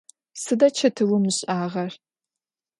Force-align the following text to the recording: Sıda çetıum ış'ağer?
Sıda 0.43 0.67
çetıum 0.77 1.23
ış'ağer? 1.31 1.93